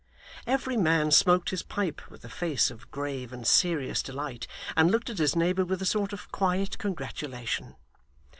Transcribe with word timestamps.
Every 0.47 0.77
man 0.77 1.11
smoked 1.11 1.51
his 1.51 1.61
pipe 1.61 2.09
with 2.09 2.25
a 2.25 2.27
face 2.29 2.71
of 2.71 2.89
grave 2.89 3.31
and 3.31 3.45
serious 3.45 4.01
delight, 4.01 4.47
and 4.75 4.89
looked 4.89 5.11
at 5.11 5.19
his 5.19 5.35
neighbour 5.35 5.63
with 5.63 5.79
a 5.79 5.85
sort 5.85 6.11
of 6.11 6.31
quiet 6.31 6.79
congratulation. 6.79 7.75